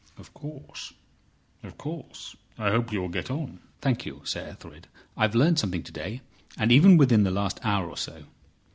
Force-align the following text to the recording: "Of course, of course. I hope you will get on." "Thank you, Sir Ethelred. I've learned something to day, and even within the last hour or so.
"Of 0.17 0.33
course, 0.33 0.93
of 1.61 1.77
course. 1.77 2.35
I 2.57 2.71
hope 2.71 2.91
you 2.91 3.01
will 3.01 3.07
get 3.09 3.29
on." 3.29 3.59
"Thank 3.81 4.03
you, 4.03 4.21
Sir 4.23 4.39
Ethelred. 4.41 4.87
I've 5.15 5.35
learned 5.35 5.59
something 5.59 5.83
to 5.83 5.91
day, 5.91 6.21
and 6.57 6.71
even 6.71 6.97
within 6.97 7.21
the 7.21 7.29
last 7.29 7.59
hour 7.61 7.87
or 7.87 7.97
so. 7.97 8.23